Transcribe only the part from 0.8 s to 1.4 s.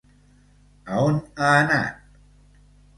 A on